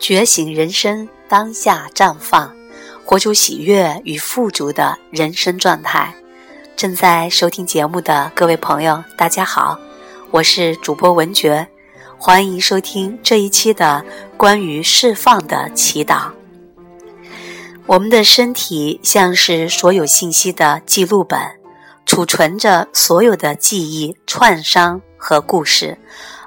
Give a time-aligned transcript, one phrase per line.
[0.00, 2.56] 觉醒人生，当下绽放，
[3.04, 6.14] 活出喜悦与富足的人生状态。
[6.74, 9.78] 正在收听节目的各位朋友，大家好，
[10.30, 11.68] 我是主播文觉，
[12.16, 14.02] 欢迎收听这一期的
[14.38, 16.30] 关于释放的祈祷。
[17.84, 21.38] 我们的身体像是所有信息的记录本，
[22.06, 25.98] 储存着所有的记忆、创伤和故事，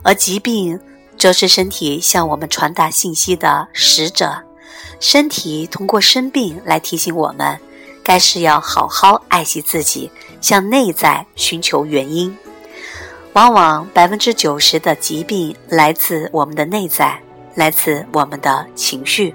[0.02, 0.80] 而疾病。
[1.24, 4.44] 则是身体向我们传达信息的使者，
[5.00, 7.58] 身体通过生病来提醒我们，
[8.04, 12.38] 该是要好好爱惜自己，向内在寻求原因。
[13.32, 17.18] 往往百分之九十的疾病来自我们的内在，
[17.56, 19.34] 来自我们的情绪。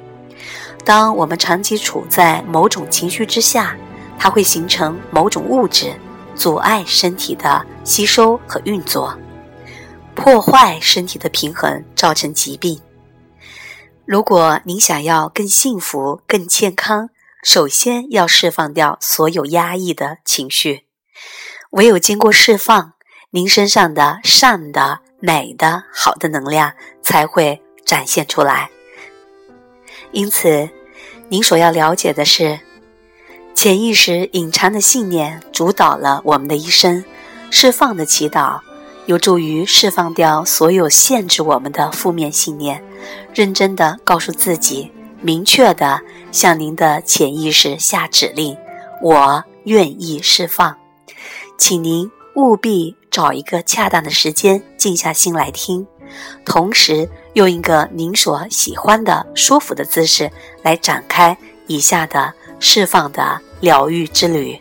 [0.85, 3.75] 当我们长期处在某种情绪之下，
[4.19, 5.95] 它会形成某种物质，
[6.37, 9.19] 阻碍身体的吸收和运作。
[10.19, 12.81] 破坏身体的平衡，造成疾病。
[14.05, 17.11] 如果您想要更幸福、更健康，
[17.45, 20.87] 首先要释放掉所有压抑的情绪。
[21.71, 22.95] 唯有经过释放，
[23.31, 28.71] 您身上的善的、美的、好的能量才会展现出来。
[30.11, 30.69] 因此，
[31.29, 32.59] 您所要了解的是，
[33.55, 37.05] 潜意识隐藏的信念主导了我们的一生。
[37.51, 38.61] 释放的祈祷。
[39.09, 42.85] 有助于释放掉所有限制我们的负面信念，
[43.33, 44.93] 认真的告诉自己，
[45.23, 45.99] 明确的
[46.31, 48.55] 向您的潜意识下指令：
[49.01, 50.77] 我愿意释放。
[51.57, 55.87] 请您务必找一个恰当的时间，静下心来听，
[56.45, 60.31] 同时用一个您所喜欢的、舒服的姿势
[60.63, 61.35] 来展开
[61.67, 64.61] 以下的释放的疗愈之旅。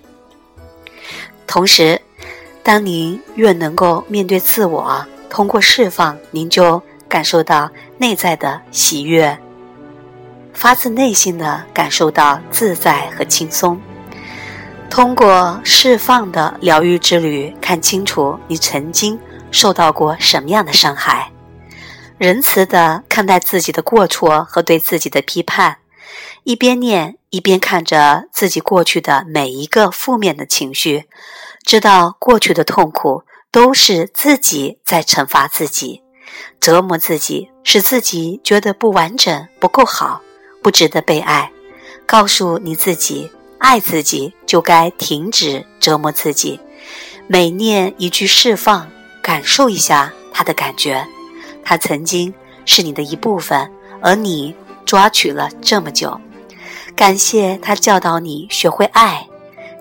[1.46, 2.02] 同时。
[2.68, 9.40] 当您越能够面对自我，通过释放，您就感受到内在的喜悦，
[10.52, 13.80] 发自内心的感受到自在和轻松。
[14.90, 19.18] 通过释放的疗愈之旅，看清楚你曾经
[19.50, 21.32] 受到过什么样的伤害，
[22.18, 25.78] 仁慈的看待自己的过错和对自己的批判，
[26.44, 31.06] 一边念一边看着自己过去的每一个负面的情绪。
[31.68, 36.02] 知道过去的痛苦都是自己在惩罚自己，
[36.62, 40.22] 折磨自己，使自己觉得不完整、不够好、
[40.64, 41.52] 不值得被爱。
[42.06, 46.58] 告诉你自己，爱自己就该停止折磨自己。
[47.28, 48.90] 每念一句释放，
[49.22, 51.06] 感受一下他的感觉。
[51.66, 54.56] 他曾经是你的一部分，而你
[54.86, 56.18] 抓取了这么久。
[56.96, 59.28] 感谢他教导你学会爱。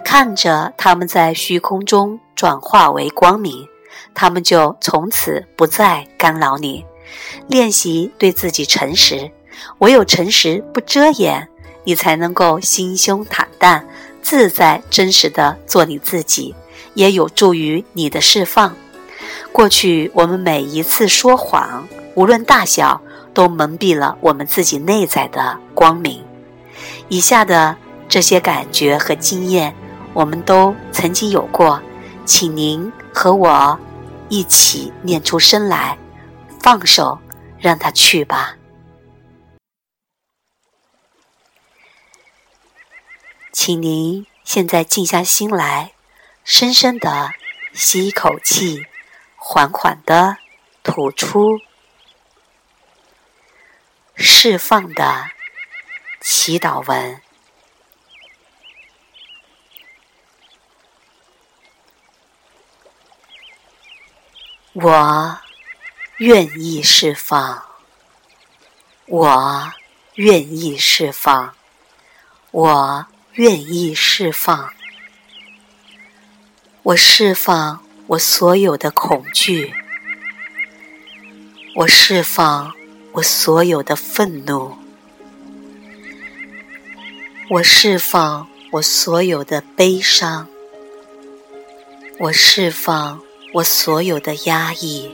[0.08, 3.66] 看着他们在虚空中转化为光明，
[4.14, 6.84] 他们就从此不再干扰你。
[7.48, 9.28] 练习对自己诚实，
[9.78, 11.48] 唯有诚实不遮掩，
[11.82, 13.84] 你才能够心胸坦荡、
[14.22, 16.54] 自在、真实的做你自己，
[16.94, 18.76] 也有助于你的释放。
[19.50, 23.00] 过去我们每一次说谎，无论大小，
[23.34, 26.22] 都蒙蔽了我们自己内在的光明。
[27.08, 27.76] 以下的
[28.08, 29.74] 这些感觉和经验。
[30.16, 31.78] 我们都曾经有过，
[32.24, 33.78] 请您和我
[34.30, 35.98] 一起念出声来，
[36.58, 37.20] 放手，
[37.58, 38.56] 让它去吧。
[43.52, 45.92] 请您现在静下心来，
[46.44, 47.32] 深深的
[47.74, 48.86] 吸一口气，
[49.36, 50.38] 缓缓的
[50.82, 51.58] 吐出，
[54.14, 55.26] 释放的
[56.22, 57.20] 祈祷文。
[64.78, 65.38] 我
[66.18, 67.62] 愿意释放，
[69.06, 69.72] 我
[70.16, 71.54] 愿意释放，
[72.50, 74.70] 我愿意释放。
[76.82, 79.72] 我释放我所有的恐惧，
[81.76, 82.74] 我释放
[83.12, 84.76] 我所有的愤怒，
[87.48, 90.46] 我释放我所有的悲伤，
[92.18, 93.25] 我释放。
[93.52, 95.10] 我所有的压抑，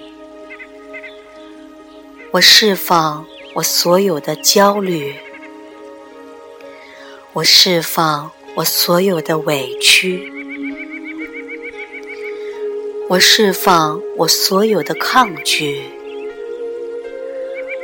[2.32, 3.24] 我释放
[3.54, 5.14] 我所有的焦虑，
[7.34, 10.32] 我释放我所有的委屈，
[13.08, 15.82] 我释放我所有的抗拒，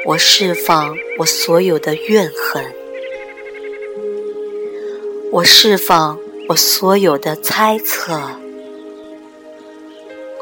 [0.07, 2.75] 我释放我所有的怨恨，
[5.31, 6.19] 我释放
[6.49, 8.21] 我所有的猜测。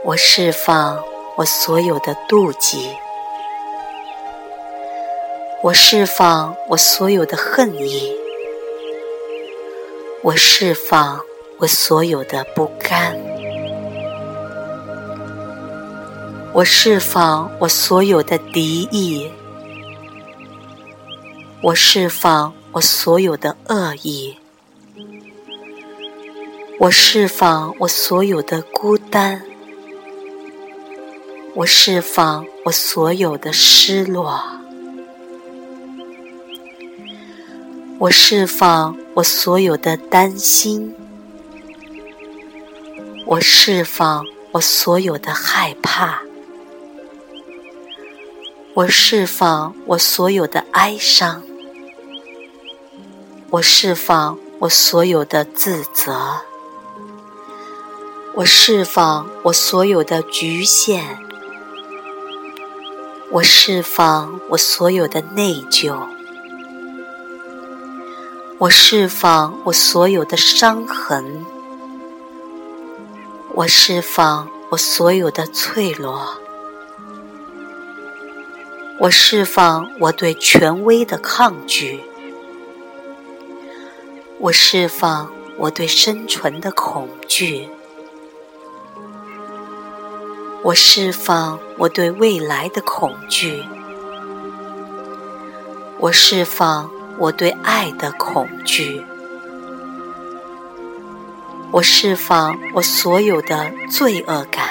[0.06, 1.03] 我释放
[1.37, 2.91] 我所有的妒忌，
[5.64, 8.12] 我释放我所有的恨意，
[10.23, 11.20] 我释放
[11.58, 13.19] 我所有的不甘，
[16.53, 19.29] 我释放我所有的敌意，
[21.62, 24.38] 我释放我所有的恶意，
[26.79, 29.43] 我释放我所有的孤单，
[31.56, 34.43] 我释放我所有的失落。
[37.99, 40.94] 我释放我所有的担心，
[43.25, 46.20] 我释放我所有的害怕，
[48.75, 51.43] 我释放我所有的哀伤，
[53.49, 56.43] 我释放我所有的自责，
[58.35, 61.17] 我释放我所有的局限，
[63.31, 65.99] 我释放我所有的内疚。
[68.58, 71.44] 我释放我所有的伤痕，
[73.52, 76.38] 我释放我所有的脆弱，
[78.99, 82.00] 我释放我对权威的抗拒，
[84.38, 87.69] 我释放我对生存的恐惧，
[90.66, 93.62] 我释放我对未来的恐惧，
[96.00, 96.90] 我释放。
[97.18, 99.02] 我对爱的恐惧，
[101.70, 104.68] 我释放我所有的罪恶感，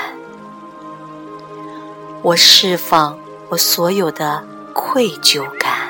[2.22, 3.18] 我释放
[3.50, 5.90] 我所有的愧疚感，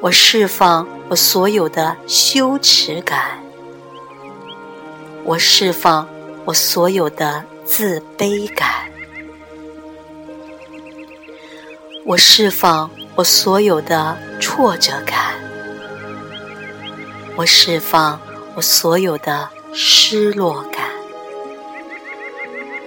[0.00, 3.40] 我释放我所有的羞耻感，
[5.24, 6.06] 我释放
[6.44, 8.68] 我所有的自卑感，
[12.04, 12.90] 我释放。
[13.16, 15.34] 我所有的挫折感，
[17.34, 18.20] 我释放
[18.54, 20.90] 我所有的失落感，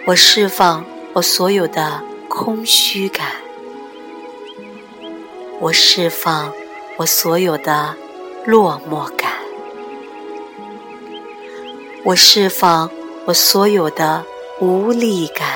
[0.05, 3.25] 我释放我所有的空虚感，
[5.59, 6.53] 我释放
[6.97, 7.95] 我所有的
[8.45, 9.31] 落寞感，
[12.03, 12.87] 我释放
[13.25, 14.23] 我所有的
[14.59, 15.47] 无力感，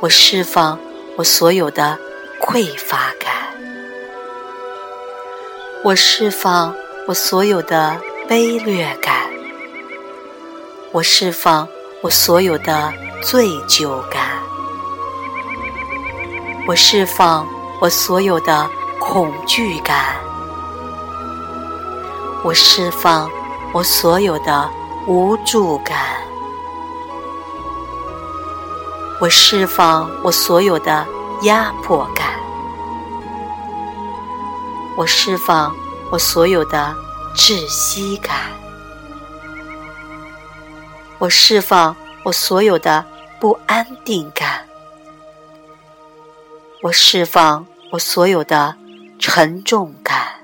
[0.00, 0.78] 我释放
[1.16, 1.98] 我所有的。
[2.38, 3.32] 匮乏感，
[5.82, 6.72] 我释放
[7.08, 9.28] 我所有的卑劣感，
[10.92, 11.66] 我释放
[12.02, 12.92] 我所有的
[13.22, 14.38] 醉酒感，
[16.68, 17.44] 我释放
[17.80, 18.68] 我所有的
[19.00, 20.14] 恐惧感，
[22.44, 23.28] 我释放
[23.72, 24.70] 我所有的
[25.08, 25.96] 无助感，
[29.18, 31.06] 我释放我所有的
[31.42, 32.38] 压迫感。
[34.96, 35.74] 我释放
[36.10, 36.94] 我所有的
[37.34, 38.34] 窒息感，
[41.18, 43.04] 我释放我所有的
[43.40, 44.66] 不安定感，
[46.82, 48.74] 我释放我所有的
[49.18, 50.40] 沉重感，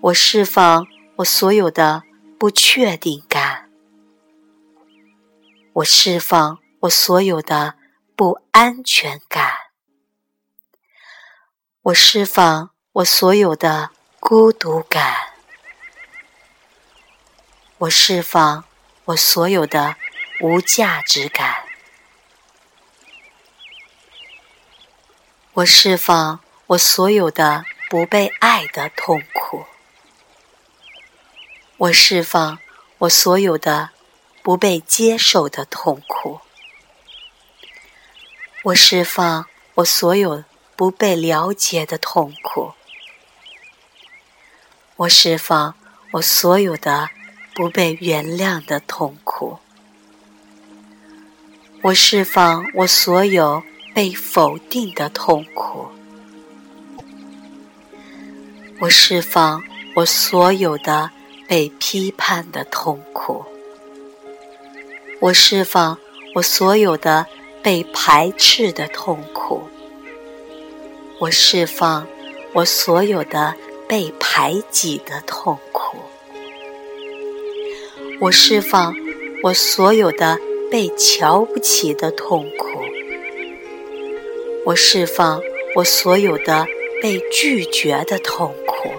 [0.00, 0.86] 我释放
[1.16, 2.02] 我所有的
[2.38, 3.53] 不确定感，
[5.74, 7.74] 我释放我所有的
[8.14, 9.52] 不安全感。
[11.82, 13.90] 我释放我所有的
[14.20, 15.34] 孤独感，
[17.78, 18.64] 我释放
[19.06, 19.96] 我所有的
[20.40, 21.64] 无价值感，
[25.54, 26.38] 我释放
[26.68, 29.66] 我所有的不被爱的痛苦，
[31.78, 32.60] 我释放
[32.98, 33.90] 我所有的
[34.44, 36.38] 不被接受的痛苦，
[38.62, 40.44] 我释放我所有。
[40.76, 42.72] 不被了解的痛苦，
[44.96, 45.76] 我释放
[46.10, 47.10] 我所有的
[47.54, 49.60] 不被原谅的痛苦，
[51.82, 53.62] 我释放我所有
[53.94, 55.86] 被否定的痛苦，
[58.80, 59.62] 我释放
[59.94, 61.12] 我所有的
[61.46, 63.46] 被批判的痛苦，
[65.24, 65.98] 我释放
[66.34, 67.24] 我所有的
[67.62, 69.62] 被排斥的痛苦。
[71.18, 72.06] 我释放
[72.52, 73.54] 我所有的
[73.88, 75.96] 被排挤的痛苦，
[78.20, 78.94] 我释放
[79.42, 80.38] 我所有的
[80.70, 82.82] 被瞧不起的痛苦，
[84.66, 85.40] 我释放
[85.74, 86.66] 我所有的
[87.00, 88.90] 被拒绝的痛苦，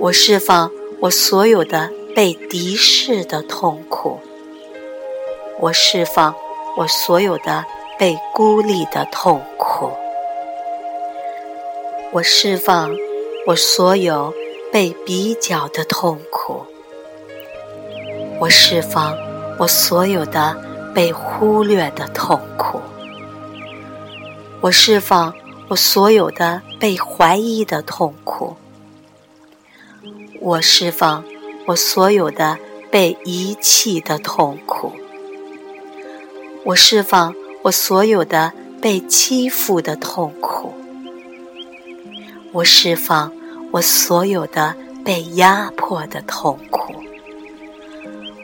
[0.00, 0.72] 我释放
[1.02, 4.18] 我所有的被敌视的痛苦，
[5.60, 6.34] 我释放
[6.76, 7.64] 我所有的
[7.96, 9.92] 被孤立的痛苦。
[12.10, 12.90] 我释放
[13.46, 14.34] 我所有
[14.72, 16.64] 被比较的痛苦。
[18.40, 19.16] 我释放
[19.56, 20.60] 我所有的
[20.92, 22.80] 被忽略的痛苦。
[24.60, 25.32] 我释放
[25.68, 28.56] 我所有的被怀疑的痛苦。
[30.40, 31.22] 我释放
[31.68, 32.56] 我所有的
[32.90, 34.90] 被遗弃的痛苦。
[36.64, 40.72] 我释放我所有的被欺负的痛苦。
[42.52, 43.30] 我释放
[43.70, 46.94] 我所有的被压迫的痛苦。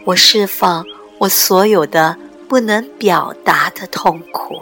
[0.04, 0.84] 我释放
[1.16, 4.60] 我所有的不能表达的痛苦。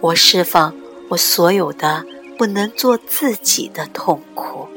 [0.00, 0.72] 我释放
[1.08, 2.06] 我所有的
[2.38, 4.68] 不能做自己的痛苦。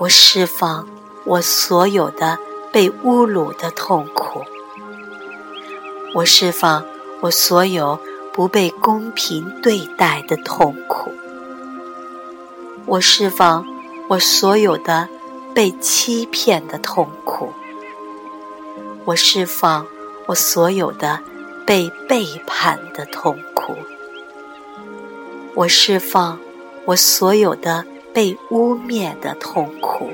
[0.00, 0.88] 我释放
[1.26, 2.38] 我所有的
[2.72, 4.42] 被侮辱的痛苦。
[6.14, 6.82] 我释放
[7.20, 8.00] 我所有
[8.32, 11.12] 不被公平对待的痛苦。
[12.86, 13.62] 我释放
[14.08, 15.06] 我所有的
[15.54, 17.52] 被欺骗的痛苦。
[19.04, 19.86] 我释放
[20.24, 21.20] 我所有的
[21.66, 23.76] 被背叛的痛苦。
[25.54, 26.38] 我释放
[26.86, 27.84] 我所有的。
[28.12, 30.10] 被污蔑的痛苦，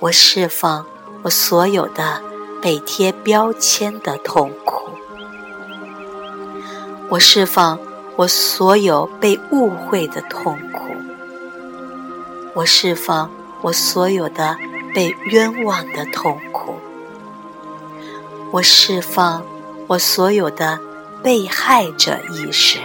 [0.00, 0.84] 我释放
[1.22, 2.20] 我所有的
[2.60, 4.90] 被贴标签的痛苦，
[7.08, 7.78] 我释放
[8.16, 10.94] 我所有被误会的痛苦，
[12.54, 13.30] 我释放
[13.60, 14.56] 我所有的
[14.92, 16.74] 被冤枉的痛苦，
[18.50, 19.44] 我释放
[19.86, 20.78] 我所有的
[21.22, 22.80] 被害者意识，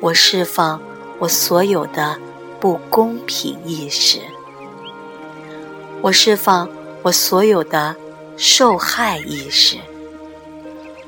[0.00, 0.80] 我释放。
[1.18, 2.16] 我所有的
[2.60, 4.20] 不公平意识，
[6.00, 6.68] 我释放
[7.02, 7.96] 我所有的
[8.36, 9.78] 受害意识，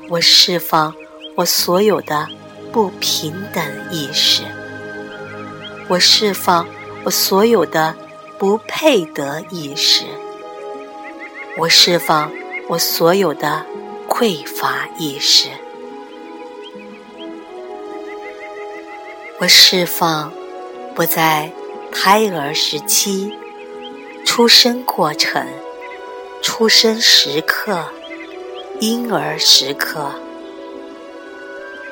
[0.09, 0.93] 我释放
[1.35, 2.27] 我所有的
[2.73, 4.43] 不平等意识，
[5.87, 6.67] 我释放
[7.05, 7.95] 我所有的
[8.37, 10.03] 不配得意识，
[11.57, 12.29] 我释放
[12.67, 13.65] 我所有的
[14.09, 15.47] 匮乏意识。
[19.41, 20.31] 我释放
[20.93, 21.51] 不在
[21.91, 23.33] 胎儿时期、
[24.23, 25.43] 出生过程、
[26.43, 27.83] 出生时刻、
[28.79, 30.11] 婴儿时刻、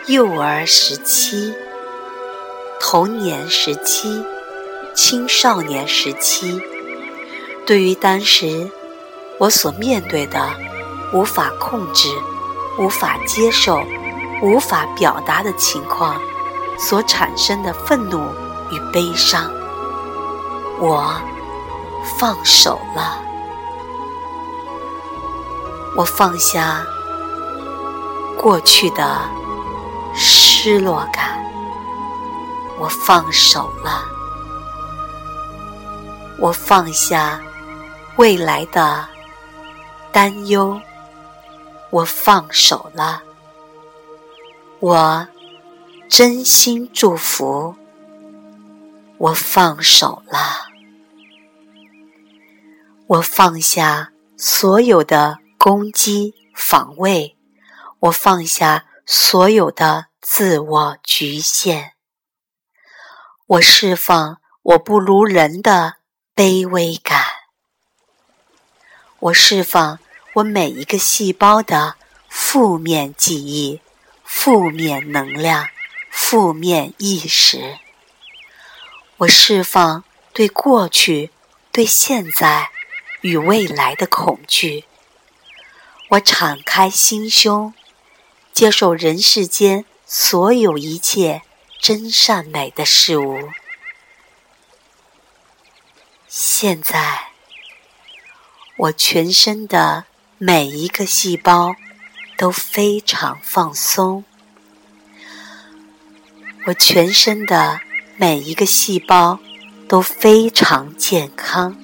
[0.06, 1.52] 幼儿时期、
[2.80, 4.24] 童年时期、
[4.94, 6.62] 青少年时期，
[7.66, 8.70] 对于当时
[9.40, 10.40] 我所面对的
[11.12, 12.10] 无法控制、
[12.78, 13.82] 无法接受、
[14.44, 16.22] 无法表达的情况。
[16.80, 18.20] 所产生的愤怒
[18.72, 19.52] 与悲伤，
[20.80, 21.14] 我
[22.18, 23.22] 放手了。
[25.96, 26.86] 我放下
[28.38, 29.20] 过去的
[30.16, 31.44] 失落感，
[32.80, 34.06] 我放手了。
[36.38, 37.42] 我放下
[38.16, 39.06] 未来的
[40.14, 40.80] 担忧，
[41.90, 43.22] 我放手了。
[44.80, 45.28] 我。
[46.10, 47.76] 真心祝福，
[49.20, 50.66] 我放手了，
[53.06, 57.38] 我放下所有的攻击防卫，
[58.00, 61.92] 我放下所有的自我局限，
[63.46, 65.98] 我释放我不如人的
[66.36, 67.24] 卑微感，
[69.20, 70.00] 我释放
[70.34, 71.96] 我每一个细胞的
[72.28, 73.80] 负面记忆、
[74.24, 75.68] 负面能量。
[76.10, 77.80] 负面意识，
[79.18, 81.32] 我释放对过去、
[81.72, 82.72] 对现在
[83.22, 84.86] 与未来的恐惧。
[86.10, 87.74] 我敞开心胸，
[88.52, 91.44] 接受人世间所有一切
[91.80, 93.50] 真善美的事物。
[96.28, 97.30] 现在，
[98.78, 100.06] 我全身的
[100.38, 101.76] 每一个细胞
[102.38, 104.24] 都非常放松。
[106.66, 107.80] 我全身的
[108.18, 109.40] 每一个细胞
[109.88, 111.76] 都非常健康，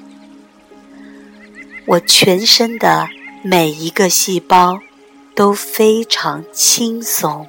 [1.86, 3.08] 我全身的
[3.42, 4.80] 每一个细胞
[5.34, 7.48] 都非常轻松，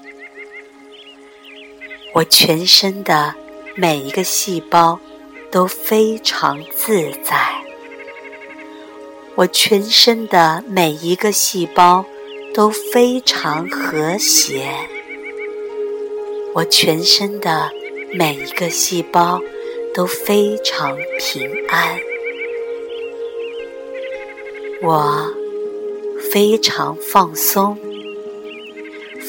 [2.14, 3.34] 我全身的
[3.74, 4.98] 每一个细胞
[5.50, 7.60] 都非常自在，
[9.34, 12.06] 我全身的每一个细胞
[12.54, 14.72] 都非常和谐。
[16.56, 17.70] 我全身的
[18.14, 19.38] 每一个细胞
[19.94, 22.00] 都非常平安，
[24.80, 25.30] 我
[26.32, 27.76] 非常放松，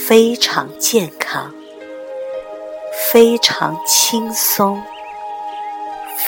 [0.08, 1.54] 非常健康，
[3.12, 4.82] 非常轻松，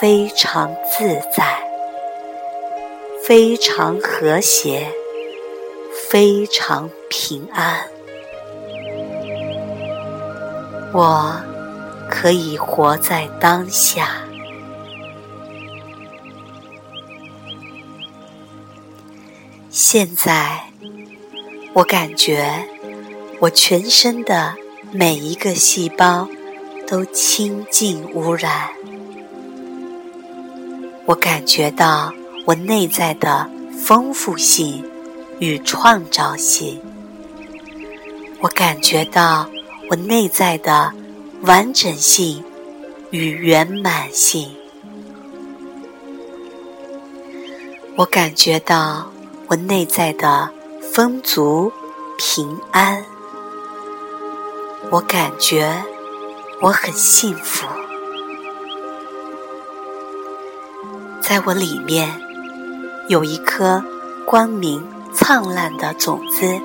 [0.01, 1.63] 非常自在，
[3.23, 4.91] 非常和谐，
[6.09, 7.87] 非常平安。
[10.91, 11.35] 我
[12.09, 14.09] 可以活在当下。
[19.69, 20.63] 现在，
[21.73, 22.65] 我感觉
[23.39, 24.55] 我全身的
[24.91, 26.27] 每一个细胞
[26.87, 28.69] 都清净无染。
[31.05, 32.11] 我感觉到
[32.45, 34.83] 我内在的丰富性
[35.39, 36.81] 与创造性。
[38.41, 39.47] 我感觉到
[39.89, 40.93] 我内在的
[41.41, 42.43] 完整性
[43.11, 44.55] 与圆满性。
[47.95, 49.11] 我感觉到。
[49.49, 50.47] 我内在的
[50.93, 51.71] 丰足、
[52.19, 53.03] 平安，
[54.91, 55.83] 我感觉
[56.61, 57.65] 我很幸福，
[61.19, 62.07] 在我里面
[63.07, 63.83] 有一颗
[64.23, 66.61] 光明灿烂的种子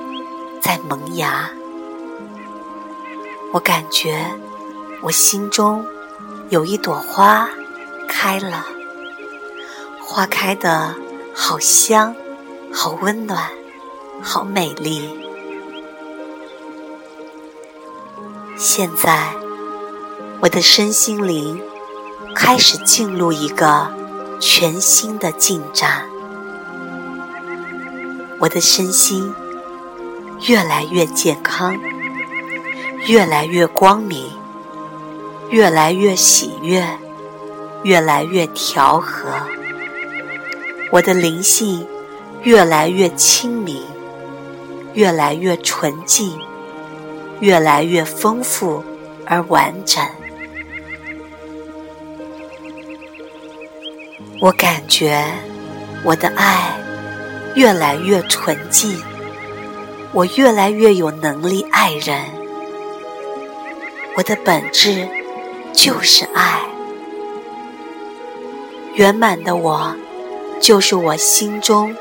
[0.61, 1.49] 在萌芽。
[3.55, 4.37] 我感觉
[5.01, 5.85] 我心中
[6.49, 7.47] 有一朵花
[8.05, 8.65] 开了，
[10.01, 10.93] 花开的
[11.33, 12.13] 好香。
[12.73, 13.49] 好温暖，
[14.21, 15.17] 好美丽。
[18.57, 19.33] 现在，
[20.41, 21.63] 我的身心灵
[22.35, 23.89] 开始进入一个
[24.41, 26.05] 全新的进展。
[28.39, 29.33] 我的身心
[30.41, 31.79] 越来越健康，
[33.07, 34.31] 越来越光明，
[35.49, 36.85] 越来越喜悦，
[37.83, 39.29] 越来越调和。
[40.91, 41.85] 我的灵性。
[42.43, 43.81] 越来越清明，
[44.93, 46.39] 越来越纯净，
[47.39, 48.83] 越来越丰富
[49.25, 50.05] 而完整。
[54.39, 55.25] 我感觉
[56.03, 56.77] 我的爱
[57.55, 58.95] 越来越纯净，
[60.11, 62.34] 我越来越有能力爱人。
[64.15, 65.07] 我的本质
[65.73, 66.61] 就是爱，
[68.93, 69.95] 圆满的我
[70.59, 71.95] 就是我心中。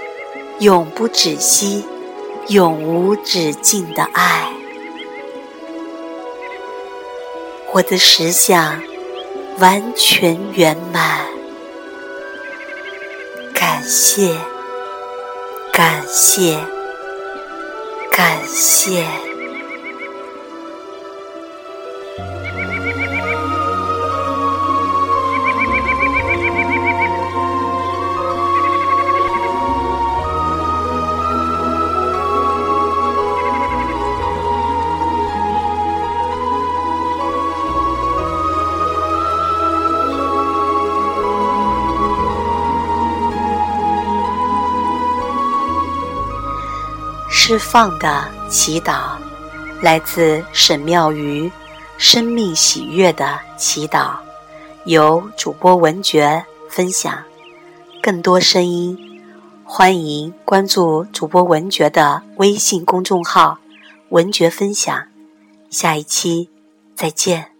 [0.60, 1.84] 永不止息、
[2.46, 4.52] 永无止境的爱，
[7.72, 8.80] 我的实相
[9.58, 11.26] 完全圆满。
[13.52, 14.36] 感谢，
[15.72, 16.56] 感谢，
[18.12, 19.33] 感谢。
[47.46, 49.18] 释放的祈祷，
[49.82, 51.52] 来自沈妙瑜
[51.98, 54.14] 生命喜悦的祈祷，
[54.86, 57.22] 由主播文觉分享。
[58.00, 58.98] 更多声音，
[59.62, 63.58] 欢迎关注主播文觉的微信公众号
[64.08, 65.04] “文觉分享”。
[65.68, 66.48] 下一期
[66.96, 67.53] 再见。